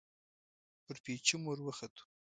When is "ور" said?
1.49-1.59